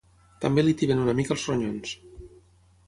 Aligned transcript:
També 0.45 0.63
li 0.63 0.73
tiben 0.79 1.03
una 1.03 1.15
mica 1.21 1.37
els 1.37 1.47
ronyons. 1.51 1.95